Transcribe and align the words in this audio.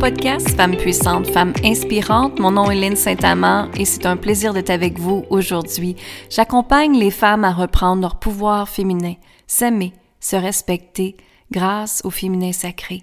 podcast 0.00 0.56
Femmes 0.56 0.78
puissantes, 0.78 1.26
femmes 1.26 1.52
inspirantes. 1.62 2.38
Mon 2.38 2.52
nom 2.52 2.70
est 2.70 2.74
Lynne 2.74 2.96
Saint-Amand 2.96 3.70
et 3.74 3.84
c'est 3.84 4.06
un 4.06 4.16
plaisir 4.16 4.54
d'être 4.54 4.70
avec 4.70 4.98
vous 4.98 5.26
aujourd'hui. 5.28 5.94
J'accompagne 6.30 6.98
les 6.98 7.10
femmes 7.10 7.44
à 7.44 7.52
reprendre 7.52 8.00
leur 8.00 8.18
pouvoir 8.18 8.66
féminin, 8.66 9.16
s'aimer, 9.46 9.92
se 10.18 10.36
respecter 10.36 11.18
grâce 11.50 12.00
au 12.04 12.10
féminin 12.10 12.52
sacré. 12.52 13.02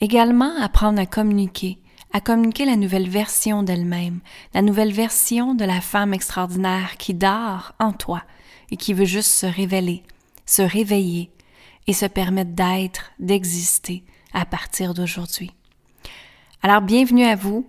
Également 0.00 0.52
apprendre 0.60 1.00
à 1.00 1.06
communiquer, 1.06 1.78
à 2.12 2.20
communiquer 2.20 2.64
la 2.64 2.74
nouvelle 2.74 3.08
version 3.08 3.62
d'elle-même, 3.62 4.18
la 4.54 4.62
nouvelle 4.62 4.92
version 4.92 5.54
de 5.54 5.64
la 5.64 5.80
femme 5.80 6.14
extraordinaire 6.14 6.96
qui 6.98 7.14
dort 7.14 7.74
en 7.78 7.92
toi 7.92 8.24
et 8.72 8.76
qui 8.76 8.92
veut 8.92 9.04
juste 9.04 9.30
se 9.30 9.46
révéler, 9.46 10.02
se 10.46 10.62
réveiller 10.62 11.30
et 11.86 11.92
se 11.92 12.06
permettre 12.06 12.54
d'être, 12.54 13.12
d'exister 13.20 14.02
à 14.32 14.44
partir 14.44 14.94
d'aujourd'hui. 14.94 15.52
Alors, 16.66 16.80
bienvenue 16.80 17.26
à 17.26 17.36
vous 17.36 17.68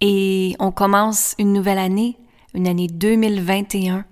et 0.00 0.54
on 0.60 0.70
commence 0.70 1.34
une 1.36 1.52
nouvelle 1.52 1.80
année, 1.80 2.16
une 2.54 2.68
année 2.68 2.86
2021 2.86 4.04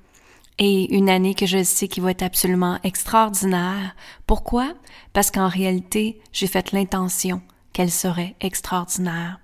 et 0.58 0.92
une 0.92 1.08
année 1.08 1.36
que 1.36 1.46
je 1.46 1.62
sais 1.62 1.86
qui 1.86 2.00
va 2.00 2.10
être 2.10 2.24
absolument 2.24 2.80
extraordinaire. 2.82 3.94
Pourquoi? 4.26 4.74
Parce 5.12 5.30
qu'en 5.30 5.46
réalité, 5.46 6.20
j'ai 6.32 6.48
fait 6.48 6.72
l'intention 6.72 7.42
qu'elle 7.72 7.92
serait 7.92 8.34
extraordinaire. 8.40 9.38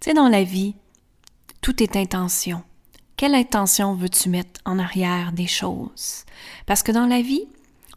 Tu 0.00 0.10
sais, 0.10 0.14
dans 0.14 0.28
la 0.28 0.42
vie, 0.42 0.74
tout 1.60 1.80
est 1.80 1.94
intention. 1.94 2.64
Quelle 3.16 3.36
intention 3.36 3.94
veux-tu 3.94 4.30
mettre 4.30 4.60
en 4.64 4.80
arrière 4.80 5.30
des 5.30 5.46
choses? 5.46 6.24
Parce 6.66 6.82
que 6.82 6.90
dans 6.90 7.06
la 7.06 7.22
vie, 7.22 7.46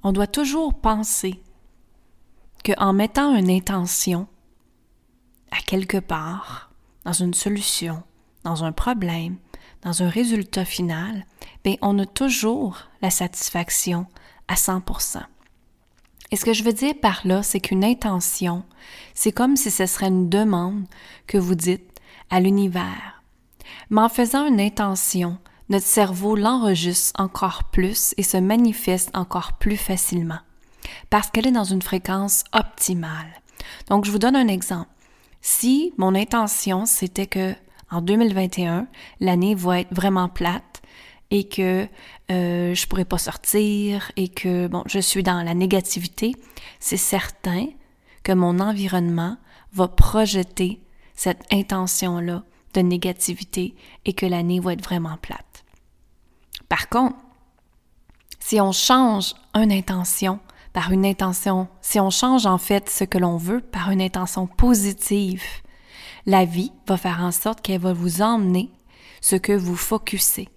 on 0.03 0.11
doit 0.11 0.27
toujours 0.27 0.75
penser 0.75 1.41
qu'en 2.63 2.93
mettant 2.93 3.35
une 3.35 3.49
intention, 3.49 4.27
à 5.51 5.61
quelque 5.65 5.97
part, 5.97 6.71
dans 7.05 7.13
une 7.13 7.33
solution, 7.33 8.03
dans 8.43 8.63
un 8.63 8.71
problème, 8.71 9.37
dans 9.81 10.03
un 10.03 10.09
résultat 10.09 10.65
final, 10.65 11.25
bien, 11.63 11.75
on 11.81 11.97
a 11.99 12.05
toujours 12.05 12.77
la 13.01 13.09
satisfaction 13.09 14.05
à 14.47 14.55
100%. 14.55 15.21
Et 16.31 16.35
ce 16.35 16.45
que 16.45 16.53
je 16.53 16.63
veux 16.63 16.73
dire 16.73 16.93
par 17.01 17.21
là, 17.25 17.41
c'est 17.41 17.59
qu'une 17.59 17.83
intention, 17.83 18.63
c'est 19.13 19.31
comme 19.31 19.55
si 19.55 19.71
ce 19.71 19.85
serait 19.85 20.07
une 20.07 20.29
demande 20.29 20.85
que 21.27 21.37
vous 21.37 21.55
dites 21.55 21.99
à 22.29 22.39
l'univers. 22.39 23.23
Mais 23.89 24.01
en 24.01 24.09
faisant 24.09 24.45
une 24.45 24.61
intention, 24.61 25.39
notre 25.69 25.85
cerveau 25.85 26.35
l'enregistre 26.35 27.19
encore 27.19 27.65
plus 27.65 28.13
et 28.17 28.23
se 28.23 28.37
manifeste 28.37 29.09
encore 29.15 29.53
plus 29.53 29.77
facilement 29.77 30.39
parce 31.09 31.29
qu'elle 31.29 31.47
est 31.47 31.51
dans 31.51 31.63
une 31.63 31.81
fréquence 31.81 32.43
optimale. 32.53 33.41
Donc, 33.87 34.05
je 34.05 34.11
vous 34.11 34.19
donne 34.19 34.35
un 34.35 34.47
exemple. 34.47 34.89
Si 35.41 35.93
mon 35.97 36.15
intention, 36.15 36.85
c'était 36.85 37.27
que 37.27 37.53
en 37.91 38.01
2021, 38.01 38.87
l'année 39.19 39.55
va 39.55 39.79
être 39.79 39.93
vraiment 39.93 40.29
plate 40.29 40.81
et 41.31 41.47
que 41.47 41.87
euh, 42.31 42.73
je 42.73 42.87
pourrais 42.87 43.05
pas 43.05 43.17
sortir 43.17 44.11
et 44.15 44.27
que 44.27 44.67
bon, 44.67 44.83
je 44.85 44.99
suis 44.99 45.23
dans 45.23 45.41
la 45.41 45.53
négativité, 45.53 46.35
c'est 46.79 46.97
certain 46.97 47.67
que 48.23 48.31
mon 48.31 48.59
environnement 48.59 49.37
va 49.73 49.87
projeter 49.87 50.81
cette 51.15 51.41
intention-là 51.51 52.43
de 52.73 52.81
négativité 52.81 53.75
et 54.05 54.13
que 54.13 54.25
l'année 54.25 54.59
va 54.59 54.73
être 54.73 54.83
vraiment 54.83 55.17
plate. 55.17 55.63
Par 56.67 56.89
contre, 56.89 57.17
si 58.39 58.61
on 58.61 58.71
change 58.71 59.33
une 59.53 59.71
intention 59.71 60.39
par 60.73 60.91
une 60.91 61.05
intention, 61.05 61.67
si 61.81 61.99
on 61.99 62.09
change 62.09 62.45
en 62.45 62.57
fait 62.57 62.89
ce 62.89 63.03
que 63.03 63.17
l'on 63.17 63.37
veut 63.37 63.61
par 63.61 63.91
une 63.91 64.01
intention 64.01 64.47
positive, 64.47 65.43
la 66.25 66.45
vie 66.45 66.71
va 66.87 66.97
faire 66.97 67.21
en 67.21 67.31
sorte 67.31 67.61
qu'elle 67.61 67.81
va 67.81 67.93
vous 67.93 68.21
emmener 68.21 68.71
ce 69.21 69.35
que 69.35 69.53
vous 69.53 69.75
focussez. 69.75 70.49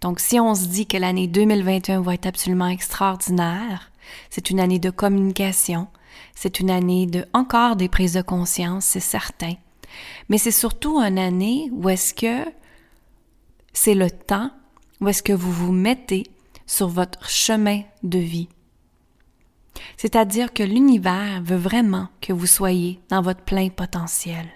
Donc 0.00 0.20
si 0.20 0.38
on 0.40 0.54
se 0.54 0.66
dit 0.66 0.86
que 0.86 0.96
l'année 0.96 1.26
2021 1.26 2.00
va 2.02 2.14
être 2.14 2.26
absolument 2.26 2.68
extraordinaire, 2.68 3.90
c'est 4.28 4.50
une 4.50 4.60
année 4.60 4.78
de 4.78 4.90
communication, 4.90 5.88
c'est 6.34 6.60
une 6.60 6.70
année 6.70 7.06
de 7.06 7.24
encore 7.32 7.76
des 7.76 7.88
prises 7.88 8.14
de 8.14 8.22
conscience, 8.22 8.84
c'est 8.84 9.00
certain. 9.00 9.54
Mais 10.28 10.38
c'est 10.38 10.50
surtout 10.50 10.98
une 11.00 11.18
année 11.18 11.68
où 11.72 11.88
est-ce 11.88 12.14
que 12.14 12.50
c'est 13.72 13.94
le 13.94 14.10
temps 14.10 14.50
où 15.00 15.08
est-ce 15.08 15.22
que 15.22 15.32
vous 15.32 15.52
vous 15.52 15.72
mettez 15.72 16.24
sur 16.66 16.88
votre 16.88 17.28
chemin 17.28 17.82
de 18.02 18.18
vie. 18.18 18.48
C'est-à-dire 19.96 20.52
que 20.52 20.62
l'univers 20.62 21.42
veut 21.42 21.56
vraiment 21.56 22.08
que 22.20 22.32
vous 22.32 22.46
soyez 22.46 23.00
dans 23.08 23.22
votre 23.22 23.42
plein 23.42 23.68
potentiel. 23.68 24.46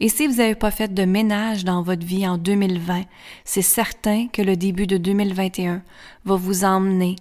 Et 0.00 0.08
si 0.08 0.26
vous 0.26 0.36
n'avez 0.36 0.54
pas 0.54 0.70
fait 0.70 0.92
de 0.92 1.04
ménage 1.04 1.64
dans 1.64 1.82
votre 1.82 2.06
vie 2.06 2.26
en 2.26 2.38
2020, 2.38 3.04
c'est 3.44 3.62
certain 3.62 4.28
que 4.28 4.42
le 4.42 4.56
début 4.56 4.86
de 4.86 4.96
2021 4.96 5.82
va 6.24 6.36
vous 6.36 6.64
emmener 6.64 7.16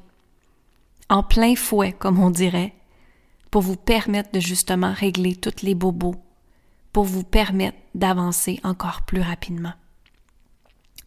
en 1.10 1.24
plein 1.24 1.56
fouet, 1.56 1.92
comme 1.92 2.20
on 2.20 2.30
dirait, 2.30 2.74
pour 3.52 3.62
vous 3.62 3.76
permettre 3.76 4.32
de 4.32 4.40
justement 4.40 4.94
régler 4.94 5.36
tous 5.36 5.64
les 5.64 5.76
bobos, 5.76 6.16
pour 6.92 7.04
vous 7.04 7.24
permettre 7.24 7.78
d'avancer 7.94 8.60
encore 8.64 9.04
plus 9.04 9.22
rapidement. 9.22 9.74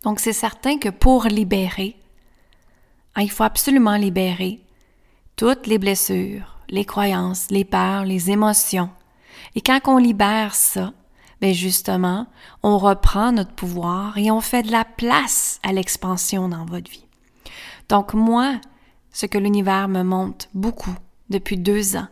Donc 0.05 0.21
c'est 0.21 0.33
certain 0.33 0.79
que 0.79 0.89
pour 0.89 1.25
libérer, 1.25 1.97
hein, 3.17 3.23
il 3.23 3.31
faut 3.31 3.43
absolument 3.43 3.97
libérer 3.97 4.61
toutes 5.37 5.67
les 5.67 5.79
blessures, 5.79 6.59
les 6.71 6.87
croyances, 6.87 7.51
les 7.51 7.65
peurs, 7.65 8.05
les 8.05 8.31
émotions. 8.31 8.91
Et 9.55 9.61
quand 9.61 9.81
on 9.87 9.99
libère 9.99 10.55
ça, 10.55 10.93
ben 11.43 11.53
justement, 11.53 12.27
on 12.63 12.79
reprend 12.79 13.33
notre 13.33 13.53
pouvoir 13.53 14.17
et 14.17 14.31
on 14.31 14.41
fait 14.41 14.63
de 14.63 14.73
la 14.73 14.85
place 14.85 15.61
à 15.63 15.73
l'expansion 15.73 16.49
dans 16.49 16.65
votre 16.65 16.91
vie. 16.91 17.07
Donc 17.91 18.15
moi, 18.15 18.59
ce 19.13 19.27
que 19.27 19.39
l'univers 19.39 19.89
me 19.89 20.03
montre 20.03 20.47
beaucoup 20.55 20.95
depuis 21.29 21.59
deux 21.59 21.97
ans, 21.97 22.09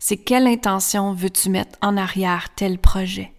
c'est 0.00 0.16
quelle 0.16 0.48
intention 0.48 1.12
veux-tu 1.12 1.48
mettre 1.48 1.78
en 1.80 1.96
arrière 1.96 2.48
tel 2.56 2.78
projet? 2.78 3.32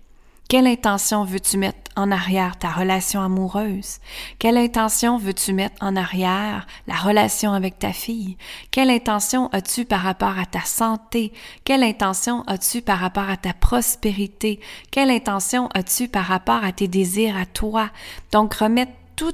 Quelle 0.54 0.68
intention 0.68 1.24
veux-tu 1.24 1.58
mettre 1.58 1.90
en 1.96 2.12
arrière 2.12 2.60
ta 2.60 2.70
relation 2.70 3.22
amoureuse? 3.22 3.98
Quelle 4.38 4.58
intention 4.58 5.18
veux-tu 5.18 5.52
mettre 5.52 5.84
en 5.84 5.96
arrière 5.96 6.68
la 6.86 6.94
relation 6.94 7.54
avec 7.54 7.80
ta 7.80 7.92
fille? 7.92 8.38
Quelle 8.70 8.92
intention 8.92 9.50
as-tu 9.52 9.84
par 9.84 10.02
rapport 10.02 10.38
à 10.38 10.46
ta 10.46 10.62
santé? 10.62 11.34
Quelle 11.64 11.82
intention 11.82 12.44
as-tu 12.46 12.84
par 12.84 13.00
rapport 13.00 13.32
à 13.32 13.38
ta 13.38 13.56
prospérité? 13.56 14.60
Quelle 14.92 15.10
intention 15.10 15.70
as-tu 15.74 16.08
par 16.08 16.26
rapport 16.26 16.64
à 16.64 16.72
tes 16.72 16.88
désirs 16.88 17.36
à 17.36 17.48
toi? 17.48 17.90
Donc, 18.32 18.54
remettre 18.54 18.94
tout, 19.16 19.34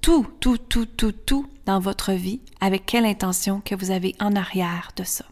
tout, 0.00 0.26
tout, 0.40 0.56
tout, 0.56 0.86
tout, 0.86 1.12
tout 1.12 1.46
dans 1.66 1.80
votre 1.80 2.12
vie 2.12 2.40
avec 2.62 2.86
quelle 2.86 3.04
intention 3.04 3.60
que 3.62 3.74
vous 3.74 3.90
avez 3.90 4.16
en 4.20 4.34
arrière 4.36 4.90
de 4.96 5.04
ça. 5.04 5.26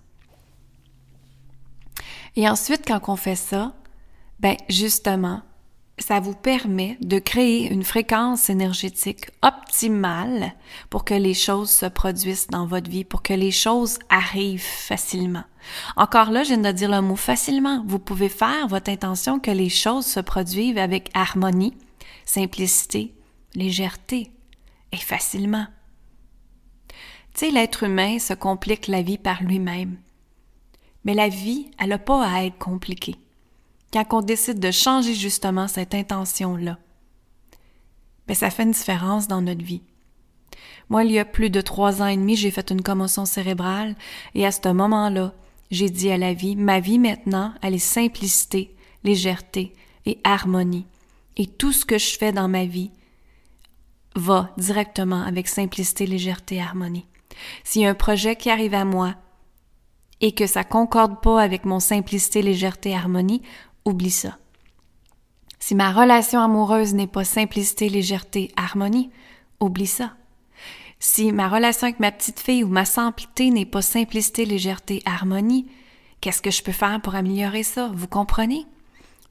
Et 2.37 2.47
ensuite, 2.47 2.87
quand 2.87 3.01
on 3.09 3.17
fait 3.17 3.37
ça, 3.37 3.73
ben 4.39 4.57
justement, 4.69 5.43
ça 5.99 6.21
vous 6.21 6.35
permet 6.35 6.99
de 7.01 7.19
créer 7.19 7.73
une 7.73 7.85
fréquence 7.85 8.51
énergétique 8.51 9.31
optimale 9.43 10.53
pour 10.91 11.05
que 11.05 11.15
les 11.15 11.33
choses 11.33 11.71
se 11.71 11.87
produisent 11.87 12.49
dans 12.49 12.67
votre 12.67 12.91
vie, 12.91 13.05
pour 13.05 13.23
que 13.23 13.33
les 13.33 13.51
choses 13.51 13.99
arrivent 14.11 14.61
facilement. 14.61 15.45
Encore 15.97 16.31
là, 16.31 16.43
je 16.43 16.51
viens 16.51 16.59
de 16.59 16.73
dire 16.73 16.91
le 16.91 17.01
mot 17.01 17.17
facilement. 17.17 17.83
Vous 17.87 17.99
pouvez 17.99 18.29
faire 18.29 18.69
votre 18.69 18.91
intention 18.91 19.41
que 19.41 19.51
les 19.51 19.71
choses 19.71 20.07
se 20.07 20.21
produisent 20.21 20.79
avec 20.79 21.11
harmonie, 21.15 21.75
simplicité, 22.27 23.15
légèreté 23.55 24.31
et 24.93 24.99
facilement. 24.99 25.67
Tu 27.35 27.47
sais, 27.47 27.51
l'être 27.51 27.85
humain 27.85 28.19
se 28.19 28.35
complique 28.35 28.87
la 28.87 29.03
vie 29.03 29.19
par 29.19 29.43
lui-même. 29.43 29.97
Mais 31.05 31.15
la 31.15 31.29
vie, 31.29 31.71
elle 31.79 31.91
n'a 31.91 31.99
pas 31.99 32.27
à 32.27 32.45
être 32.45 32.59
compliquée 32.59 33.17
quand 34.05 34.19
on 34.19 34.23
décide 34.23 34.61
de 34.61 34.71
changer 34.71 35.15
justement 35.15 35.69
cette 35.69 35.95
intention-là, 35.95 36.79
ça 38.35 38.51
fait 38.51 38.65
une 38.65 38.73
différence 38.73 39.29
dans 39.29 39.41
notre 39.41 39.65
vie. 39.65 39.83
Moi, 40.89 41.05
il 41.05 41.13
y 41.13 41.19
a 41.19 41.25
plus 41.25 41.51
de 41.51 41.61
trois 41.61 42.03
ans 42.03 42.07
et 42.07 42.17
demi, 42.17 42.37
j'ai 42.37 42.51
fait 42.51 42.71
une 42.71 42.83
commotion 42.83 43.25
cérébrale 43.25 43.97
et 44.35 44.47
à 44.47 44.53
ce 44.53 44.69
moment-là, 44.73 45.33
j'ai 45.71 45.91
dit 45.91 46.11
à 46.11 46.19
la 46.19 46.33
vie, 46.33 46.57
ma 46.57 46.81
vie 46.81 46.99
maintenant, 46.99 47.53
elle 47.63 47.75
est 47.75 47.79
simplicité, 47.79 48.77
légèreté 49.03 49.75
et 50.05 50.19
harmonie. 50.23 50.87
Et 51.37 51.47
tout 51.47 51.73
ce 51.73 51.85
que 51.85 51.99
je 51.99 52.17
fais 52.17 52.33
dans 52.33 52.49
ma 52.49 52.65
vie 52.65 52.93
va 54.15 54.51
directement 54.57 55.23
avec 55.23 55.49
simplicité, 55.49 56.07
légèreté 56.07 56.57
et 56.57 56.63
harmonie. 56.63 57.07
S'il 57.65 57.83
y 57.83 57.87
a 57.87 57.91
un 57.91 57.95
projet 57.95 58.37
qui 58.37 58.49
arrive 58.49 58.75
à 58.75 58.85
moi 58.85 59.15
et 60.21 60.33
que 60.33 60.47
ça 60.47 60.65
concorde 60.65 61.21
pas 61.21 61.43
avec 61.43 61.65
mon 61.65 61.81
simplicité, 61.81 62.43
légèreté 62.43 62.91
et 62.91 62.95
harmonie, 62.95 63.43
oublie 63.87 64.11
ça. 64.11 64.37
Si 65.59 65.75
ma 65.75 65.93
relation 65.93 66.41
amoureuse 66.41 66.93
n'est 66.93 67.07
pas 67.07 67.25
simplicité, 67.25 67.89
légèreté, 67.89 68.53
harmonie, 68.57 69.11
oublie 69.61 69.87
ça. 69.87 70.13
Si 70.99 71.33
ma 71.33 71.49
relation 71.49 71.87
avec 71.87 72.01
ma 72.01 72.13
petite 72.13 72.41
fille 72.41 72.65
ou 72.65 72.69
ma 72.69 72.85
simplicité 72.85 73.51
n'est 73.51 73.65
pas 73.65 73.83
simplicité, 73.83 74.45
légèreté, 74.45 75.01
harmonie, 75.07 75.67
Qu'est-ce 76.21 76.43
que 76.43 76.51
je 76.51 76.63
peux 76.63 76.73
faire 76.73 77.01
pour 77.01 77.15
améliorer 77.15 77.63
ça? 77.63 77.91
Vous 77.95 78.09
comprenez? 78.09 78.67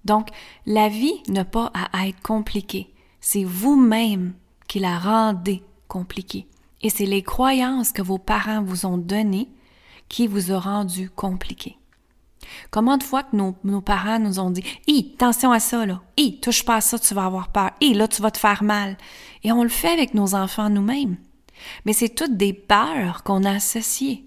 Donc, 0.06 0.30
la 0.66 0.88
vie 0.88 1.22
n'a 1.28 1.46
pas 1.46 1.72
à 1.74 2.08
être 2.08 2.22
compliquée. 2.22 2.94
C'est 3.20 3.44
vous-même 3.44 4.34
qui 4.68 4.80
la 4.80 4.98
rendez 5.00 5.64
compliquée. 5.88 6.48
Et 6.82 6.90
c'est 6.90 7.06
les 7.06 7.24
croyances 7.24 7.92
que 7.92 8.02
vos 8.02 8.20
parents 8.20 8.64
vous 8.64 8.86
ont 8.86 8.98
données 8.98 9.50
qui 10.08 10.28
vous 10.28 10.52
ont 10.52 10.60
rendu 10.60 11.10
compliqué. 11.10 11.78
Comment 12.72 12.98
de 12.98 13.04
fois 13.04 13.24
que 13.24 13.36
nos, 13.36 13.82
parents 13.82 14.20
nous 14.20 14.40
ont 14.40 14.50
dit 14.50 14.64
Hé, 14.88 15.12
attention 15.16 15.52
à 15.52 15.60
ça, 15.60 15.86
là. 15.86 16.02
Hé, 16.18 16.40
touche 16.42 16.64
pas 16.64 16.76
à 16.76 16.82
ça, 16.82 17.00
tu 17.00 17.14
vas 17.14 17.26
avoir 17.26 17.50
peur. 17.50 17.72
Hé, 17.82 17.94
là, 17.94 18.08
tu 18.08 18.22
vas 18.22 18.32
te 18.32 18.38
faire 18.38 18.64
mal. 18.64 18.98
Et 19.44 19.52
on 19.52 19.64
le 19.64 19.70
fait 19.70 19.92
avec 19.92 20.14
nos 20.14 20.36
enfants 20.36 20.70
nous-mêmes. 20.70 21.18
Mais 21.86 21.94
c'est 21.94 22.10
toutes 22.10 22.38
des 22.38 22.54
peurs 22.54 23.24
qu'on 23.24 23.44
a 23.44 23.52
associées. 23.52 24.26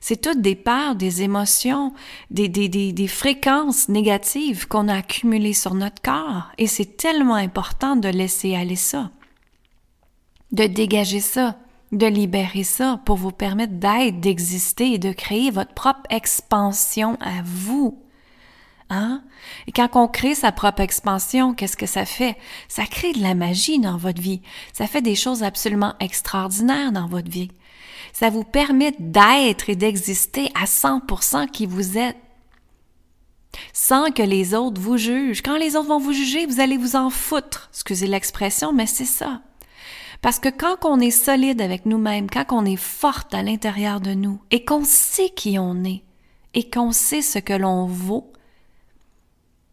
C'est 0.00 0.20
toutes 0.20 0.40
des 0.40 0.54
peurs, 0.54 0.94
des 0.94 1.22
émotions, 1.22 1.92
des, 2.30 2.48
des, 2.48 2.68
des, 2.68 2.92
des 2.92 3.08
fréquences 3.08 3.88
négatives 3.88 4.68
qu'on 4.68 4.88
a 4.88 4.96
accumulées 4.96 5.54
sur 5.54 5.74
notre 5.74 6.02
corps. 6.02 6.50
Et 6.58 6.66
c'est 6.66 6.96
tellement 6.96 7.34
important 7.34 7.96
de 7.96 8.08
laisser 8.08 8.54
aller 8.54 8.76
ça, 8.76 9.10
de 10.52 10.66
dégager 10.66 11.20
ça, 11.20 11.56
de 11.92 12.06
libérer 12.06 12.64
ça 12.64 13.00
pour 13.04 13.16
vous 13.16 13.30
permettre 13.30 13.74
d'être, 13.74 14.20
d'exister 14.20 14.94
et 14.94 14.98
de 14.98 15.12
créer 15.12 15.50
votre 15.50 15.74
propre 15.74 16.02
expansion 16.10 17.16
à 17.20 17.42
vous. 17.44 18.02
Hein? 18.88 19.22
Et 19.66 19.72
quand 19.72 19.88
on 19.94 20.08
crée 20.08 20.34
sa 20.34 20.52
propre 20.52 20.80
expansion, 20.80 21.54
qu'est-ce 21.54 21.76
que 21.76 21.86
ça 21.86 22.04
fait? 22.04 22.36
Ça 22.68 22.84
crée 22.84 23.12
de 23.12 23.22
la 23.22 23.34
magie 23.34 23.78
dans 23.78 23.96
votre 23.96 24.20
vie. 24.20 24.42
Ça 24.72 24.86
fait 24.86 25.02
des 25.02 25.14
choses 25.14 25.42
absolument 25.42 25.94
extraordinaires 26.00 26.92
dans 26.92 27.06
votre 27.06 27.30
vie. 27.30 27.50
Ça 28.12 28.30
vous 28.30 28.44
permet 28.44 28.94
d'être 28.98 29.70
et 29.70 29.76
d'exister 29.76 30.50
à 30.54 30.64
100% 30.64 31.48
qui 31.50 31.66
vous 31.66 31.96
êtes. 31.96 32.16
Sans 33.72 34.10
que 34.10 34.22
les 34.22 34.54
autres 34.54 34.80
vous 34.80 34.96
jugent. 34.96 35.42
Quand 35.42 35.56
les 35.56 35.76
autres 35.76 35.88
vont 35.88 35.98
vous 35.98 36.12
juger, 36.12 36.46
vous 36.46 36.60
allez 36.60 36.76
vous 36.76 36.96
en 36.96 37.10
foutre. 37.10 37.70
Excusez 37.72 38.06
l'expression, 38.06 38.72
mais 38.72 38.86
c'est 38.86 39.04
ça. 39.04 39.42
Parce 40.22 40.38
que 40.38 40.48
quand 40.48 40.76
on 40.84 41.00
est 41.00 41.10
solide 41.10 41.60
avec 41.60 41.84
nous-mêmes, 41.84 42.30
quand 42.30 42.46
on 42.50 42.64
est 42.64 42.76
forte 42.76 43.34
à 43.34 43.42
l'intérieur 43.42 44.00
de 44.00 44.14
nous 44.14 44.40
et 44.52 44.64
qu'on 44.64 44.84
sait 44.84 45.30
qui 45.30 45.58
on 45.58 45.82
est 45.82 46.04
et 46.54 46.70
qu'on 46.70 46.92
sait 46.92 47.22
ce 47.22 47.40
que 47.40 47.52
l'on 47.52 47.86
vaut, 47.86 48.32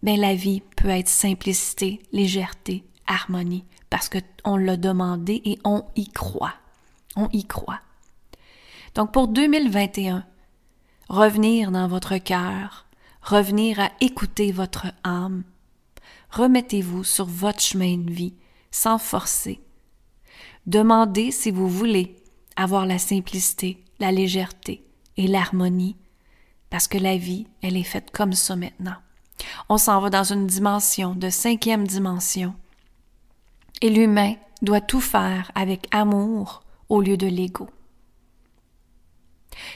ben 0.02 0.20
la 0.20 0.34
vie 0.34 0.62
peut 0.76 0.90
être 0.90 1.08
simplicité, 1.08 2.02
légèreté, 2.12 2.84
harmonie, 3.06 3.66
parce 3.92 4.10
qu'on 4.10 4.58
l'a 4.58 4.76
demandé 4.76 5.40
et 5.46 5.60
on 5.64 5.84
y 5.96 6.10
croit. 6.10 6.56
On 7.16 7.30
y 7.32 7.46
croit. 7.46 7.82
Donc 8.96 9.12
pour 9.12 9.28
2021, 9.28 10.26
revenir 11.10 11.72
dans 11.72 11.88
votre 11.88 12.18
cœur, 12.18 12.88
revenir 13.22 13.80
à 13.80 13.92
écouter 14.02 14.52
votre 14.52 14.88
âme, 15.04 15.44
remettez-vous 16.32 17.04
sur 17.04 17.26
votre 17.26 17.62
chemin 17.62 17.98
de 17.98 18.12
vie 18.12 18.34
sans 18.72 18.98
forcer, 18.98 19.62
Demandez 20.70 21.32
si 21.32 21.50
vous 21.50 21.68
voulez 21.68 22.16
avoir 22.56 22.86
la 22.86 23.00
simplicité, 23.00 23.84
la 24.00 24.12
légèreté 24.12 24.86
et 25.18 25.26
l'harmonie, 25.26 25.98
parce 26.70 26.88
que 26.88 27.00
la 27.00 27.18
vie, 27.18 27.48
elle 27.64 27.76
est 27.76 27.82
faite 27.82 28.12
comme 28.12 28.34
ça 28.34 28.56
maintenant. 28.56 28.98
On 29.68 29.80
s'en 29.80 30.00
va 30.00 30.12
dans 30.12 30.24
une 30.24 30.46
dimension, 30.46 31.16
de 31.16 31.32
cinquième 31.32 31.88
dimension. 31.88 32.54
Et 33.82 33.90
l'humain 33.90 34.36
doit 34.62 34.80
tout 34.80 35.02
faire 35.02 35.52
avec 35.56 35.88
amour 35.90 36.62
au 36.88 37.02
lieu 37.02 37.18
de 37.18 37.26
l'ego. 37.26 37.68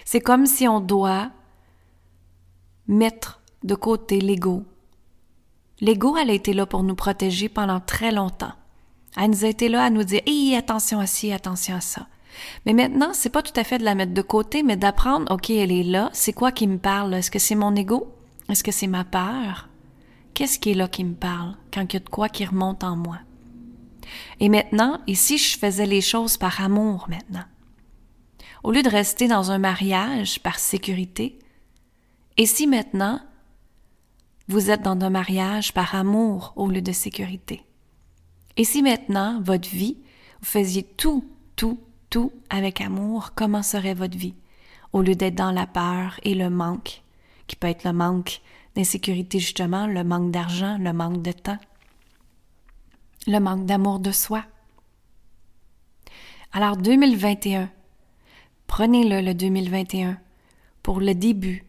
C'est 0.05 0.21
comme 0.21 0.45
si 0.45 0.67
on 0.67 0.79
doit 0.79 1.31
mettre 2.87 3.41
de 3.63 3.73
côté 3.73 4.21
l'ego. 4.21 4.63
L'ego, 5.81 6.17
elle 6.17 6.29
a 6.29 6.33
été 6.33 6.53
là 6.53 6.67
pour 6.67 6.83
nous 6.83 6.93
protéger 6.93 7.49
pendant 7.49 7.79
très 7.79 8.11
longtemps. 8.11 8.53
Elle 9.17 9.31
nous 9.31 9.45
a 9.45 9.49
été 9.49 9.69
là 9.69 9.83
à 9.83 9.89
nous 9.89 10.03
dire 10.03 10.21
Hé, 10.25 10.55
attention 10.55 10.99
à 10.99 11.05
ci, 11.05 11.31
attention 11.31 11.75
à 11.75 11.81
ça. 11.81 12.07
Mais 12.65 12.73
maintenant, 12.73 13.11
c'est 13.13 13.29
pas 13.29 13.43
tout 13.43 13.57
à 13.59 13.63
fait 13.63 13.77
de 13.77 13.83
la 13.83 13.95
mettre 13.95 14.13
de 14.13 14.21
côté, 14.21 14.63
mais 14.63 14.77
d'apprendre, 14.77 15.31
OK, 15.31 15.49
elle 15.49 15.71
est 15.71 15.83
là, 15.83 16.09
c'est 16.13 16.33
quoi 16.33 16.51
qui 16.51 16.67
me 16.67 16.77
parle? 16.77 17.13
Est-ce 17.13 17.31
que 17.31 17.39
c'est 17.39 17.55
mon 17.55 17.75
ego? 17.75 18.11
Est-ce 18.49 18.63
que 18.63 18.71
c'est 18.71 18.87
ma 18.87 19.03
peur? 19.03 19.69
Qu'est-ce 20.33 20.57
qui 20.57 20.71
est 20.71 20.75
là 20.75 20.87
qui 20.87 21.03
me 21.03 21.13
parle 21.13 21.55
quand 21.71 21.81
il 21.81 21.93
y 21.93 21.97
a 21.97 21.99
de 21.99 22.09
quoi 22.09 22.27
qui 22.29 22.45
remonte 22.45 22.83
en 22.83 22.95
moi? 22.95 23.19
Et 24.39 24.49
maintenant, 24.49 24.99
et 25.07 25.15
si 25.15 25.37
je 25.37 25.57
faisais 25.57 25.85
les 25.85 26.01
choses 26.01 26.37
par 26.37 26.61
amour 26.61 27.05
maintenant? 27.07 27.45
Au 28.63 28.71
lieu 28.71 28.81
de 28.81 28.89
rester 28.89 29.27
dans 29.27 29.51
un 29.51 29.59
mariage 29.59 30.39
par 30.41 30.57
sécurité, 30.57 31.37
et 32.37 32.45
si 32.45 32.65
maintenant 32.65 33.21
vous 34.47 34.71
êtes 34.71 34.81
dans 34.81 34.99
un 34.99 35.09
mariage 35.09 35.73
par 35.73 35.95
amour 35.95 36.53
au 36.55 36.67
lieu 36.67 36.81
de 36.81 36.91
sécurité? 36.91 37.63
Et 38.57 38.63
si 38.63 38.83
maintenant, 38.83 39.41
votre 39.41 39.67
vie, 39.67 39.97
vous 40.39 40.45
faisiez 40.45 40.83
tout, 40.83 41.25
tout, 41.55 41.79
tout 42.09 42.31
avec 42.49 42.81
amour, 42.81 43.31
comment 43.33 43.63
serait 43.63 43.95
votre 43.95 44.17
vie? 44.17 44.35
Au 44.91 45.01
lieu 45.01 45.15
d'être 45.15 45.35
dans 45.35 45.51
la 45.51 45.65
peur 45.65 46.19
et 46.23 46.35
le 46.35 46.49
manque, 46.49 47.01
qui 47.47 47.55
peut 47.55 47.67
être 47.67 47.83
le 47.83 47.93
manque 47.93 48.41
d'insécurité 48.75 49.39
justement, 49.39 49.87
le 49.87 50.03
manque 50.03 50.31
d'argent, 50.31 50.77
le 50.79 50.93
manque 50.93 51.21
de 51.23 51.31
temps, 51.31 51.57
le 53.25 53.39
manque 53.39 53.65
d'amour 53.65 53.99
de 53.99 54.11
soi. 54.11 54.45
Alors 56.51 56.77
2021, 56.77 57.71
prenez-le 58.67 59.21
le 59.21 59.33
2021 59.33 60.19
pour 60.83 60.99
le 60.99 61.15
début, 61.15 61.65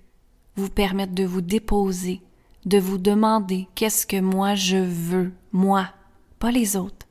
vous 0.57 0.69
permettre 0.69 1.15
de 1.15 1.25
vous 1.25 1.41
déposer, 1.41 2.21
de 2.67 2.79
vous 2.79 2.99
demander 2.99 3.69
qu'est-ce 3.75 4.07
que 4.07 4.21
moi 4.21 4.55
je 4.55 4.77
veux, 4.77 5.33
moi, 5.53 5.89
pas 6.45 6.51
les 6.51 6.77
autres. 6.77 7.07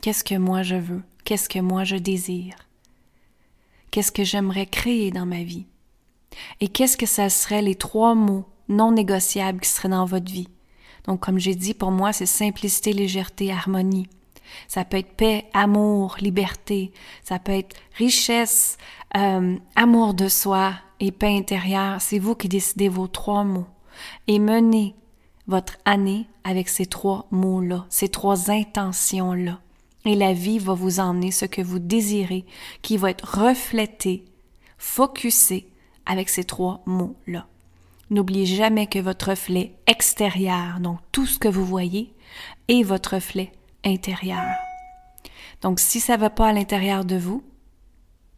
Qu'est-ce 0.00 0.24
que 0.24 0.34
moi 0.34 0.62
je 0.62 0.76
veux? 0.76 1.02
Qu'est-ce 1.24 1.46
que 1.46 1.58
moi 1.58 1.84
je 1.84 1.96
désire? 1.96 2.54
Qu'est-ce 3.90 4.10
que 4.10 4.24
j'aimerais 4.24 4.64
créer 4.64 5.10
dans 5.10 5.26
ma 5.26 5.42
vie? 5.42 5.66
Et 6.62 6.68
qu'est-ce 6.68 6.96
que 6.96 7.04
ça 7.04 7.28
serait 7.28 7.60
les 7.60 7.74
trois 7.74 8.14
mots 8.14 8.46
non 8.70 8.92
négociables 8.92 9.60
qui 9.60 9.68
seraient 9.68 9.90
dans 9.90 10.06
votre 10.06 10.32
vie? 10.32 10.48
Donc, 11.04 11.20
comme 11.20 11.38
j'ai 11.38 11.54
dit, 11.54 11.74
pour 11.74 11.90
moi, 11.90 12.14
c'est 12.14 12.24
simplicité, 12.24 12.94
légèreté, 12.94 13.52
harmonie. 13.52 14.08
Ça 14.68 14.86
peut 14.86 14.96
être 14.96 15.16
paix, 15.16 15.44
amour, 15.52 16.16
liberté. 16.18 16.92
Ça 17.22 17.38
peut 17.38 17.52
être 17.52 17.76
richesse, 17.98 18.78
euh, 19.18 19.58
amour 19.76 20.14
de 20.14 20.28
soi 20.28 20.72
et 20.98 21.12
paix 21.12 21.36
intérieure. 21.36 22.00
C'est 22.00 22.18
vous 22.18 22.34
qui 22.34 22.48
décidez 22.48 22.88
vos 22.88 23.06
trois 23.06 23.44
mots. 23.44 23.68
Et 24.28 24.38
menez 24.38 24.94
votre 25.50 25.76
année 25.84 26.28
avec 26.44 26.68
ces 26.68 26.86
trois 26.86 27.26
mots-là, 27.32 27.84
ces 27.90 28.08
trois 28.08 28.50
intentions-là. 28.50 29.58
Et 30.04 30.14
la 30.14 30.32
vie 30.32 30.60
va 30.60 30.74
vous 30.74 31.00
emmener 31.00 31.32
ce 31.32 31.44
que 31.44 31.60
vous 31.60 31.80
désirez, 31.80 32.46
qui 32.82 32.96
va 32.96 33.10
être 33.10 33.38
reflété, 33.38 34.24
focusé 34.78 35.68
avec 36.06 36.28
ces 36.28 36.44
trois 36.44 36.82
mots-là. 36.86 37.46
N'oubliez 38.10 38.46
jamais 38.46 38.86
que 38.86 39.00
votre 39.00 39.30
reflet 39.30 39.74
extérieur, 39.86 40.78
donc 40.80 41.00
tout 41.10 41.26
ce 41.26 41.38
que 41.38 41.48
vous 41.48 41.66
voyez, 41.66 42.14
est 42.68 42.84
votre 42.84 43.16
reflet 43.16 43.52
intérieur. 43.84 44.46
Donc 45.62 45.80
si 45.80 45.98
ça 46.00 46.16
ne 46.16 46.20
va 46.20 46.30
pas 46.30 46.48
à 46.48 46.52
l'intérieur 46.52 47.04
de 47.04 47.16
vous, 47.16 47.42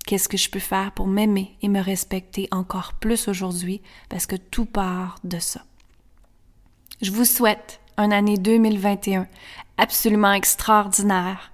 qu'est-ce 0.07 0.29
que 0.29 0.39
je 0.39 0.51
peux 0.51 0.59
faire 0.59 0.93
pour 0.93 1.07
m'aimer 1.07 1.57
et 1.61 1.69
me 1.69 1.81
respecter 1.81 2.49
encore 2.51 2.95
plus 2.95 3.29
aujourd'hui 3.29 3.83
parce 4.09 4.27
que 4.27 4.37
tout 4.37 4.65
part 4.65 5.17
de 5.25 5.39
ça? 5.39 5.63
Je 7.03 7.11
vous 7.11 7.25
souhaite 7.25 7.81
une 7.99 8.13
année 8.13 8.39
2021 8.39 9.27
absolument 9.77 10.33
extraordinaire 10.33 11.51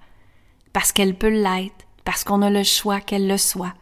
parce 0.73 0.91
qu'elle 0.91 1.15
peut 1.15 1.29
l'être, 1.29 1.87
parce 2.05 2.23
qu'on 2.23 2.43
a 2.43 2.51
le 2.51 2.61
choix 2.63 3.01
qu'elle 3.01 3.27
le 3.27 3.39
soit 3.39 3.73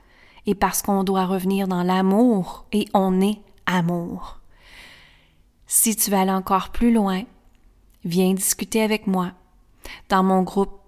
et 0.45 0.55
parce 0.55 0.81
qu'on 0.81 1.03
doit 1.03 1.25
revenir 1.25 1.67
dans 1.67 1.83
l'amour 1.83 2.65
et 2.71 2.85
on 2.93 3.19
est 3.19 3.41
amour. 3.65 4.39
Si 5.65 5.93
tu 5.97 6.09
veux 6.09 6.15
aller 6.15 6.31
encore 6.31 6.69
plus 6.69 6.93
loin, 6.93 7.23
viens 8.05 8.33
discuter 8.33 8.81
avec 8.81 9.05
moi 9.05 9.33
dans 10.07 10.23
mon 10.23 10.43
groupe 10.43 10.79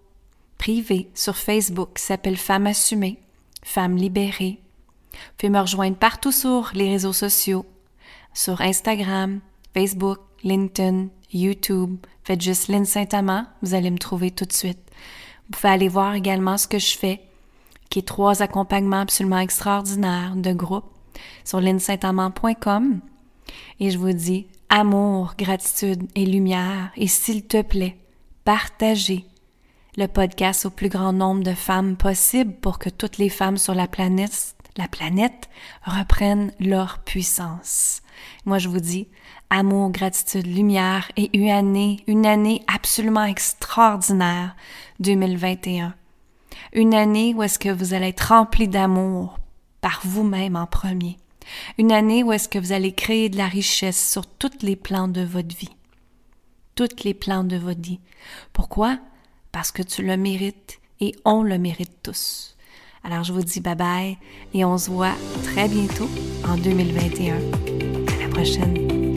privé 0.58 1.12
sur 1.14 1.36
Facebook 1.36 1.90
qui 1.96 2.04
s'appelle 2.04 2.38
Femmes 2.38 2.68
assumées, 2.68 3.20
Femmes 3.66 3.98
libérées. 3.98 4.62
Fais 5.38 5.50
me 5.50 5.60
rejoindre 5.60 5.98
partout 5.98 6.32
sur 6.32 6.72
les 6.74 6.90
réseaux 6.90 7.12
sociaux, 7.12 7.66
sur 8.34 8.62
Instagram, 8.62 9.42
Facebook, 9.74 10.20
LinkedIn, 10.44 11.08
YouTube. 11.34 11.98
Faites 12.24 12.42
juste 12.42 12.68
Lynn 12.68 12.86
Saint-Amand, 12.86 13.46
vous 13.62 13.74
allez 13.74 13.92
me 13.92 13.98
trouver 13.98 14.32
tout 14.32 14.46
de 14.46 14.54
suite. 14.54 14.80
Vous 15.46 15.58
pouvez 15.58 15.74
aller 15.74 15.88
voir 15.88 16.14
également 16.14 16.58
ce 16.58 16.68
que 16.68 16.80
je 16.80 16.98
fais, 16.98 17.22
qui 17.90 18.00
est 18.00 18.08
trois 18.08 18.42
accompagnements 18.42 19.02
absolument 19.02 19.40
extraordinaires 19.40 20.36
de 20.36 20.54
groupe 20.54 20.86
sur 21.44 21.60
linsaintamand.com. 21.60 23.00
Et 23.80 23.90
je 23.90 23.98
vous 23.98 24.14
dis 24.14 24.48
amour, 24.70 25.34
gratitude 25.38 26.08
et 26.16 26.26
lumière. 26.26 26.92
Et 26.96 27.08
s'il 27.08 27.46
te 27.46 27.62
plaît, 27.62 27.98
partagez 28.46 29.26
le 29.98 30.08
podcast 30.08 30.66
au 30.66 30.70
plus 30.70 30.90
grand 30.90 31.14
nombre 31.14 31.44
de 31.44 31.54
femmes 31.54 31.98
possible 31.98 32.54
pour 32.54 32.80
que 32.80 32.90
toutes 32.90 33.18
les 33.18 33.30
femmes 33.30 33.58
sur 33.58 33.74
la 33.74 33.88
planète 33.88 34.56
la 34.78 34.88
planète 34.88 35.50
reprennent 35.84 36.54
leur 36.60 37.00
puissance. 37.00 38.02
Moi, 38.46 38.58
je 38.60 38.70
vous 38.70 38.80
dis, 38.80 39.08
amour, 39.50 39.92
gratitude, 39.92 40.48
lumière 40.48 41.12
et 41.18 41.30
une 41.38 41.50
année, 41.50 42.04
une 42.08 42.26
année 42.26 42.64
absolument 42.68 43.26
extraordinaire, 43.26 44.56
2021. 45.00 45.96
Une 46.74 46.94
année 46.94 47.34
où 47.34 47.44
est-ce 47.44 47.60
que 47.60 47.70
vous 47.70 47.94
allez 47.94 48.10
être 48.10 48.30
rempli 48.30 48.68
d'amour 48.68 49.40
par 49.82 50.02
vous-même 50.04 50.56
en 50.56 50.68
premier. 50.68 51.18
Une 51.78 51.92
année 51.92 52.24
où 52.24 52.32
est-ce 52.32 52.50
que 52.50 52.60
vous 52.60 52.72
allez 52.72 52.94
créer 52.94 53.30
de 53.30 53.38
la 53.38 53.48
richesse 53.48 54.12
sur 54.12 54.26
tous 54.28 54.62
les 54.62 54.76
plans 54.76 55.08
de 55.08 55.22
votre 55.22 55.56
vie. 55.56 55.76
Toutes 56.76 57.04
les 57.04 57.14
plans 57.14 57.44
de 57.44 57.58
votre 57.58 57.82
vie. 57.82 58.00
Pourquoi? 58.54 59.00
Parce 59.52 59.72
que 59.72 59.82
tu 59.82 60.04
le 60.04 60.16
mérites 60.16 60.80
et 61.00 61.16
on 61.26 61.42
le 61.42 61.58
mérite 61.58 62.04
tous. 62.04 62.56
Alors 63.04 63.24
je 63.24 63.34
vous 63.34 63.42
dis 63.42 63.60
bye 63.60 63.76
bye 63.76 64.18
et 64.54 64.66
on 64.66 64.78
se 64.78 64.90
voit 64.92 65.16
très 65.44 65.68
bientôt 65.68 66.10
en 66.48 66.58
2021. 66.58 67.36
À 67.36 68.24
la 68.24 68.30
prochaine. 68.30 69.09